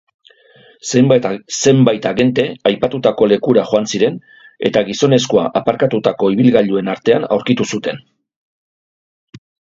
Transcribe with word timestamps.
Zenbait 1.71 2.05
agente 2.11 2.45
aipatutako 2.69 3.27
lekura 3.33 3.65
joan 3.71 3.85
ziren 3.97 4.17
eta 4.69 4.83
gizonezkoa 4.87 5.43
aparkatutako 5.61 6.31
ibilgailuen 6.37 6.89
artean 6.95 7.27
aurkitu 7.37 7.69
zute. 7.77 7.95